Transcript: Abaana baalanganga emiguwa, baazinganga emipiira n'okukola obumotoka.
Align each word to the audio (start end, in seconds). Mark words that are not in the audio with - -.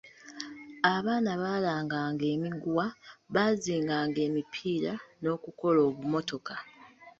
Abaana 0.95 1.31
baalanganga 1.41 2.25
emiguwa, 2.35 2.85
baazinganga 3.33 4.19
emipiira 4.27 4.93
n'okukola 5.21 5.79
obumotoka. 5.89 6.55